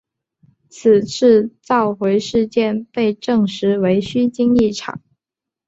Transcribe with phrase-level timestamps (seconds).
[0.71, 4.99] 此次召回事件被证实为虚惊一场。